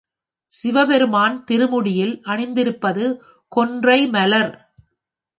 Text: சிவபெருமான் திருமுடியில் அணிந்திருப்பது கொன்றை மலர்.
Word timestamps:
சிவபெருமான் 0.51 1.35
திருமுடியில் 1.43 2.21
அணிந்திருப்பது 2.23 3.05
கொன்றை 3.51 3.99
மலர். 4.07 4.51